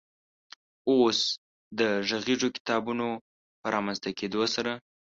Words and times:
اوس 0.89 1.19
د 1.79 1.81
غږیزو 2.09 2.47
کتابونو 2.55 3.07
په 3.61 3.67
رامنځ 3.73 3.97
ته 4.03 4.09
کېدو 4.19 4.41
سره 4.55 4.71